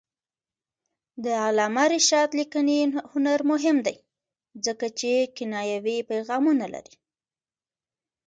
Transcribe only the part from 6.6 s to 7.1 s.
لري.